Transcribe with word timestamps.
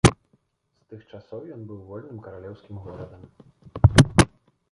З 0.05 0.81
тых 0.93 1.01
часоў 1.17 1.41
ён 1.57 1.61
быў 1.71 1.83
вольным 1.89 2.17
каралеўскім 2.27 2.75
горадам. 2.85 4.35